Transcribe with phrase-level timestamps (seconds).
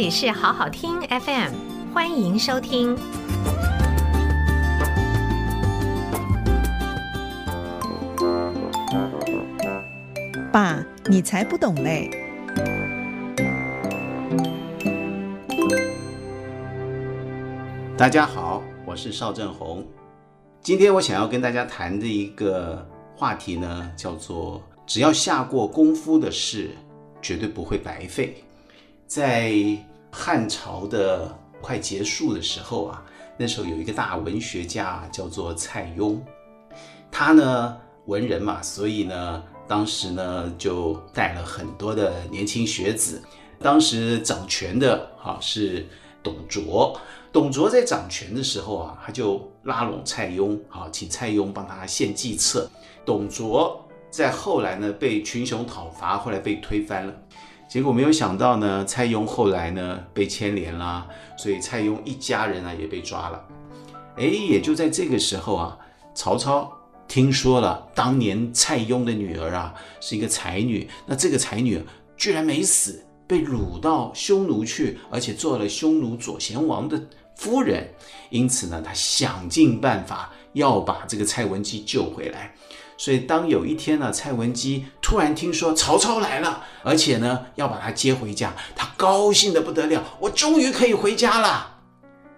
[0.00, 1.52] 里是好好听 FM，
[1.92, 2.96] 欢迎收听。
[10.50, 12.08] 爸，你才不懂嘞！
[17.94, 19.86] 大家好，我是邵正红。
[20.62, 26.70] 今天我想要跟大家谈的一个话题呢，叫做“只要下过功夫的事，
[27.20, 28.42] 绝对不会白费”。
[29.06, 29.52] 在
[30.10, 33.02] 汉朝的快结束的时候啊，
[33.36, 36.18] 那时候有一个大文学家叫做蔡邕，
[37.10, 43.22] 他呢文人嘛，所以呢，当时呢就带了很多的年轻学子。
[43.60, 45.86] 当时掌权的哈是
[46.22, 46.98] 董卓，
[47.30, 52.68] 董卓在掌权的时候啊，他就拉拢蔡邕，好请蔡邕帮他献计策。
[53.04, 57.14] 董卓在后来呢被群雄讨伐，后来被推翻了。
[57.70, 61.06] 结果没有想到呢，蔡邕后来呢被牵连啦，
[61.36, 63.40] 所以蔡邕一家人啊也被抓了。
[64.16, 65.78] 哎，也就在这个时候啊，
[66.12, 66.68] 曹操
[67.06, 71.80] 听说了当年蔡邕的女儿啊是一个才女，那这个才女
[72.16, 77.00] 居然没死，被掳到匈奴去，而且做了匈奴左贤王的
[77.36, 77.88] 夫人。
[78.30, 82.52] 因此呢，他想尽办法要把这个蔡文姬救回来。
[83.00, 91.78] 所以，当有一天呢，蔡文姬突然听说曹操来了，而且呢要把他接回家，他高兴的不得了，我终于可以回家了。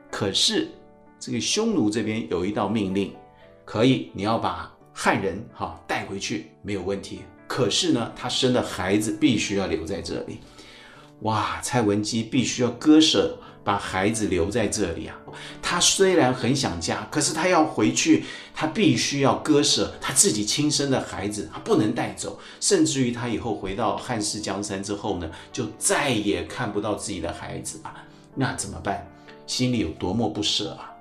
[0.08, 0.70] 可是，
[1.18, 3.12] 这个匈奴这边有一道命令，
[3.64, 7.22] 可以你要把汉人哈带回去没有问题。
[7.48, 10.38] 可是呢，他生的孩子必须要留在这里。
[11.22, 13.36] 哇，蔡文姬必须要割舍。
[13.64, 15.16] 把孩子留在这里啊！
[15.60, 18.24] 他虽然很想家，可是他要回去，
[18.54, 22.38] 他必须要割舍他自己亲生的孩子，他不能带走。
[22.60, 27.94] 甚至于他以后回到汉室江山之后呢，就再也看不到自己的孩子啊！
[28.34, 29.06] 那怎么办？
[29.46, 30.91] 心里有多么不舍啊！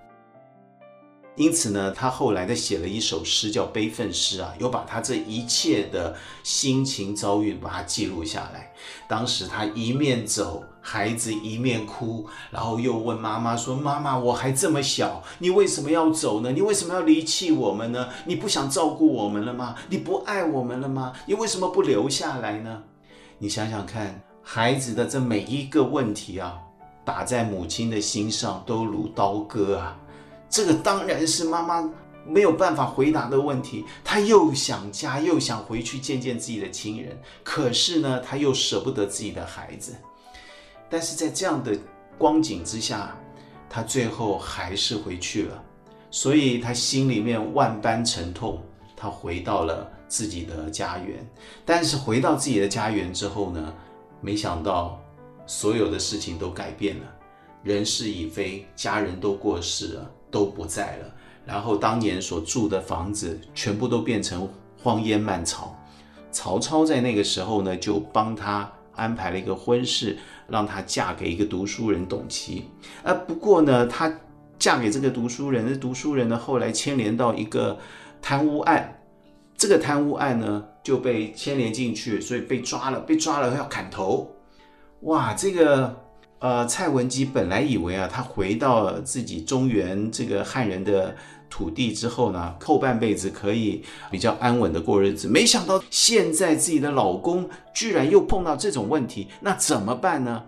[1.41, 8.71] 因此呢，他后来他写了一首诗，叫《悲愤诗》啊，有把他这一切的心情遭遇把它记录下来。
[9.07, 16.51] 当时他一面走，孩子一面哭，然后又问妈妈说：“妈妈，我还这么小，你为什么要走呢？
[16.51, 18.09] 你为什么要离弃我们呢？
[18.27, 19.73] 你不想照顾我们了吗？
[19.89, 21.11] 你不爱我们了吗？
[21.25, 22.83] 你为什么不留下来呢？”
[23.39, 26.59] 你想想看，孩子的这每一个问题啊，
[27.03, 29.97] 打在母亲的心上，都如刀割啊。
[30.51, 31.89] 这个当然是妈妈
[32.27, 33.85] 没有办法回答的问题。
[34.03, 39.95] 她又想家，又想回去见见自己的亲人，可是呢，她又舍不得自己的孩子。
[40.89, 41.75] 但是在这样的
[42.17, 43.17] 光景之下，
[43.69, 45.63] 她最后还是回去了。
[46.11, 48.61] 所以她心里面万般沉痛，
[48.95, 51.25] 她回到了自己的家园。
[51.65, 53.73] 但是回到自己的家园之后呢，
[54.19, 55.01] 没想到
[55.47, 57.05] 所有的事情都改变了，
[57.63, 60.11] 人事已非，家人都过世了。
[60.31, 61.13] 都不在了，
[61.45, 64.47] 然后当年所住的房子全部都变成
[64.81, 65.77] 荒烟蔓草。
[66.31, 72.69] 曹操在那个时候呢，就帮他安排了一个婚事，让他嫁给一个读书人董琦。
[73.03, 74.11] 呃，不过呢，他
[74.57, 77.77] 嫁给这个读书人，这读书人呢后来牵连到一个
[78.21, 79.01] 贪污案，
[79.57, 84.33] 这个贪污案呢就被牵连进去，所以被抓了，被抓了要砍头。
[85.01, 86.10] 哇，这个。
[86.41, 91.15] 呃，蔡文姬本来以为啊，她回到自己中原这个汉人的
[91.51, 95.27] 土地之后呢，后半辈子可以比较安稳的过日子。
[95.27, 100.43] 没想到现在自己的老公居然又碰到这种问题，那怎么办呢？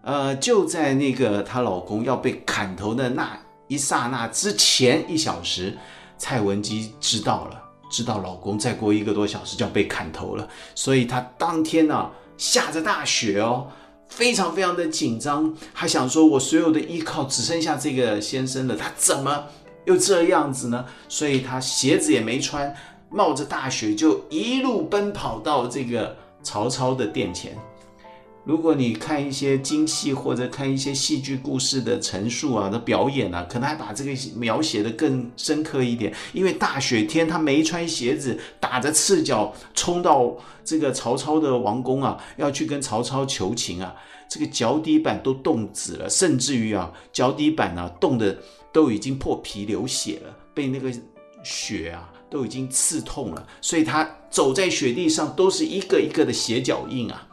[0.00, 5.76] 呃，就在那个她老公要被砍头的那一刹那之前一小时，
[6.16, 13.66] 蔡文姬知道了，知道老公再过一个多小时就要被砍头了，所以她当天呢，下着大雪哦。
[14.08, 19.44] 非常非常的紧张，还想说，我所有的依靠只剩下这个先生了，他怎么
[19.84, 20.84] 又这样子呢？
[21.08, 22.74] 所以他鞋子也没穿，
[23.10, 27.56] 冒着大雪就一路奔跑到这个曹操的殿前。
[28.48, 36.14] 如果你看一些京戏或者看一些戏剧故事的陈述啊的表演啊，可能还把这个描写的更深刻一点。
[36.32, 40.34] 因为大雪天，他没穿鞋子，打着赤脚冲到
[40.64, 43.94] 这个曹操的王宫啊，要去跟曹操求情啊，
[44.30, 48.34] 这个脚底板都冻紫了，甚至于啊，脚底板啊冻得
[48.72, 50.90] 都已经破皮流血了，被那个
[51.42, 57.26] 雪啊都已经刺痛了，所以他走在雪地上都是一个一个的血脚印啊。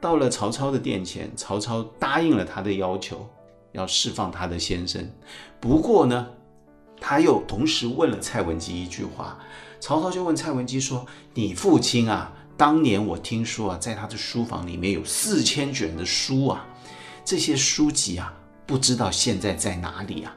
[0.00, 3.28] 到了曹操的殿前，曹操答应了他的要求，
[3.72, 5.06] 要释放他的先生。
[5.60, 6.26] 不过呢，
[7.00, 9.38] 他又同时问了蔡文姬一句话。
[9.78, 16.66] 曹操就问蔡文姬说：“你父亲啊，当年我听说啊，在他的书房里面有四千卷的书啊，
[17.24, 18.32] 这些书籍啊，
[18.66, 20.34] 不知道现在在哪里啊？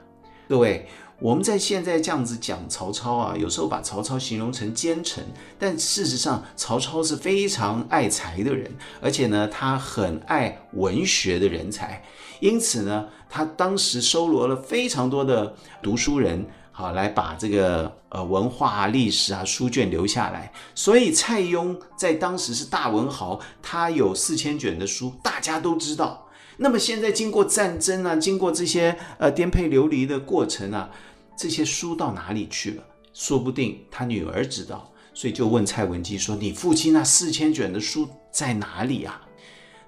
[0.48, 0.88] 各位。
[1.24, 5.24] 我们在现在这样子讲曹操啊，有时候把曹操形容成奸臣，
[5.58, 12.04] 但事实上曹操是非常爱才的人，而且呢，他很爱文学的人才，
[12.42, 20.52] 因此呢，他当时收罗了非常多的读书人，好来把这个呃文化、历史啊书卷留下来。
[20.76, 26.28] 所以蔡邕在当时是大文豪，他有四千卷的书，大家都知道。
[26.58, 30.90] 那么现在经过战争啊，经过这些呃颠沛流离的过程啊。
[31.36, 32.84] 这些书到哪里去了？
[33.14, 39.22] 说不定他女儿知道，所以就问蔡文姬说：“你父亲那四千卷的书在哪里啊？”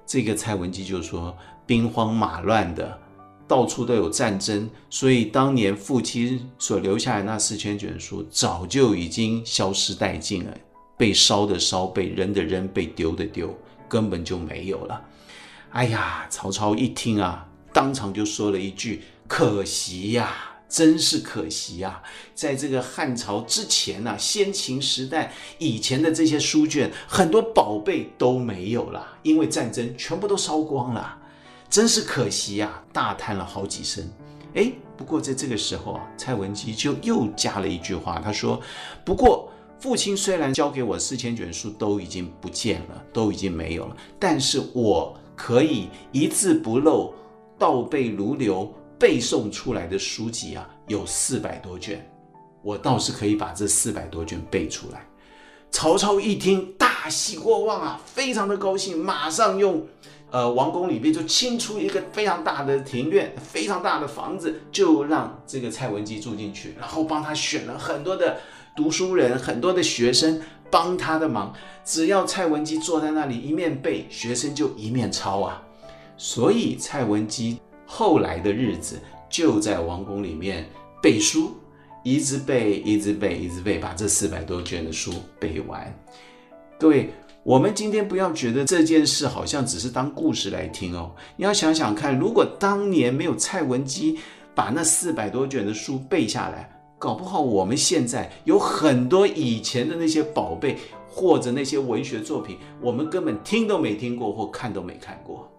[0.05, 2.99] 这个蔡文姬就说：“兵荒马乱的，
[3.47, 10.55] 到处都有战争，所以当年父亲所留下来那四千卷书早就已经消失殆尽了，
[10.95, 13.51] 被烧的烧，被扔的扔，被丢的丢，
[13.89, 15.01] 根本就没有了。”
[15.73, 20.31] 哎呀，曹操一听啊，当场就说了一句：“可惜呀。”
[20.75, 22.03] 真是可惜啊！
[22.33, 31.17] 在这个汉朝之前呢、先秦时代以前的这些书卷，很多宝贝都没有了，因为战争全部都烧光了，
[31.69, 32.83] 真是可惜呀、啊！
[32.91, 34.05] 大叹了好几声。
[34.55, 38.59] 哎，不过在这个时候啊，蔡文姬就又加了一句话，她说
[39.05, 39.49] ：“不过
[39.79, 47.13] 父亲虽然交给我四千卷书都已经不见了，都已经没有了，但是我可以一字不漏，
[47.57, 52.05] 倒背如流。”背诵出来的书籍啊，有四百多卷，
[52.61, 55.05] 我倒是可以把这四百多卷背出来。
[55.71, 59.85] 曹操一听，大喜过望啊，非常的高兴，马上用
[60.31, 68.37] 呃王宫里面就清出一个非常大的庭院，非常大的房子，就让这个蔡文姬住进去，然后帮他选了很多的
[68.75, 70.41] 读书人，很多的学生
[70.71, 71.53] 帮他的忙。
[71.83, 75.61] 只要蔡文姬坐在那里一面背，学生就一面抄啊。
[76.15, 77.59] 所以蔡文姬。
[77.85, 78.99] 后来的日子
[79.29, 80.65] 就在王宫里面
[81.01, 81.51] 背书，
[82.03, 85.93] 一直背，一直背，一直背，把这四百多卷的书背完。
[86.79, 87.09] 各位，
[87.43, 94.19] 我们今天不要觉得这件事好像只是当故事来听哦，你要想想看，如果当年没有蔡文姬
[94.53, 100.77] 把那四百多卷的书背下来，搞不好我们现在有很多以前的那些宝贝
[101.07, 105.49] 或者那些文学作品，我们根本听都没听过或看都没看过。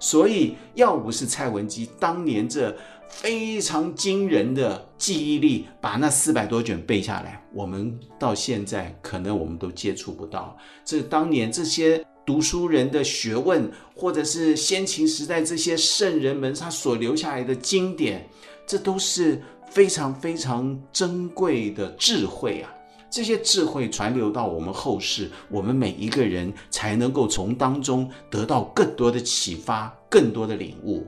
[0.00, 2.74] 所以，要不是蔡文姬当年这
[3.08, 10.56] 非常惊人的记忆力，把那四百多卷背下来，我们到现在可能我们都接触不到。
[10.84, 18.26] 这当年这些读书人的学问，或者是先秦时代这些圣人们他所留下来的经典，
[18.66, 22.72] 这都是非常非常珍贵的智慧啊。
[23.10, 31.06] 这些智慧传流到我们后世，我们每一个人才能够从当中得到更多的启发，更多的领悟。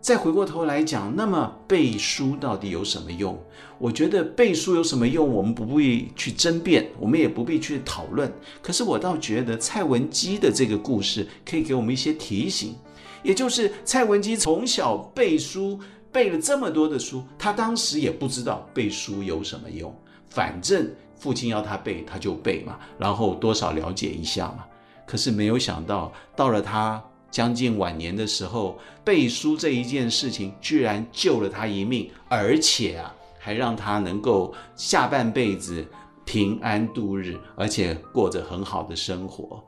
[0.00, 3.36] 再回过头来讲，那么背书到底有什么用？
[3.76, 8.32] 我觉得背书有什么用，我们不必去争辩，我们也不必去讨论。
[8.62, 12.76] 可是我倒觉得蔡文姬的这个故事可以给我们一些提醒，
[13.24, 15.80] 也就是蔡文姬从小背书，
[16.12, 19.92] 背了这么多的书，她当时也不知道背书有什么用，
[20.28, 20.88] 反正。
[21.16, 24.64] 父亲要他背，他就背嘛，然后多少了解一下嘛。
[25.06, 35.86] 可是没有想到，到了他将近晚年的时候，背书这一件事情居然救了他一命，而且啊，还让他能够下半辈子
[36.24, 39.62] 平安度日，而且过着很好的生活。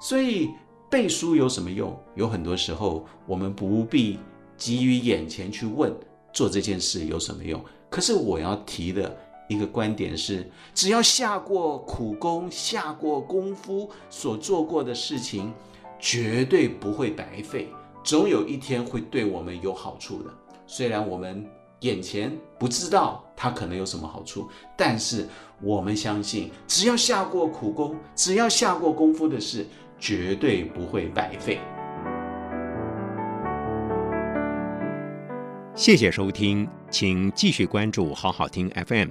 [0.00, 0.50] 所以
[0.90, 1.98] 背书有什么用？
[2.14, 4.18] 有很多时候我们不必
[4.56, 5.94] 急于眼前去问
[6.32, 7.62] 做这件事有什么用。
[7.88, 9.16] 可是我要提的。
[9.52, 15.52] 一个观点是，只要下过苦功、下过功夫，所做过的事情，
[16.00, 17.68] 绝对不会白费，
[18.02, 20.30] 总有一天会对我们有好处的。
[20.66, 21.44] 虽然我们
[21.80, 25.28] 眼前不知道它可能有什么好处，但是
[25.60, 29.66] 我们相信，只要下过苦功、只要下过功夫的事，
[29.98, 31.58] 绝对不会白费。
[35.74, 39.10] 谢谢收听，请继续关注好好听 FM。